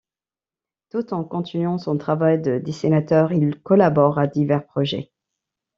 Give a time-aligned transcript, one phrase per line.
[0.89, 5.11] Tout en continuant son travail de dessinateur, il collabore à divers projets.